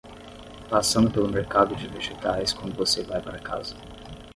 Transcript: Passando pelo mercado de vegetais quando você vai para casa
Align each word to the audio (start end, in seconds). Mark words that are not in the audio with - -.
Passando 0.67 1.11
pelo 1.11 1.29
mercado 1.29 1.75
de 1.75 1.87
vegetais 1.87 2.51
quando 2.53 2.73
você 2.75 3.03
vai 3.03 3.21
para 3.21 3.37
casa 3.37 3.75